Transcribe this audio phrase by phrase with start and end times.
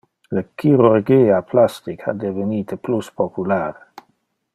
[0.35, 3.71] Le chirurgia plastic ha devenite plus popular.